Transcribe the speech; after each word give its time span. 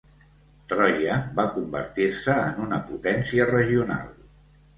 Troia 0.71 1.17
va 1.39 1.45
convertir-se 1.57 2.39
en 2.53 2.65
una 2.69 2.81
potència 2.89 3.49
regional. 3.53 4.11